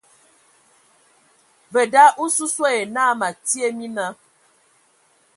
[1.73, 4.05] Ve da, osusua ye naa me atie mina.